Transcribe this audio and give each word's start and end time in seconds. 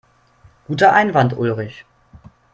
Guter 0.65 0.93
Einwand, 0.93 1.37
Ulrich. 1.37 1.85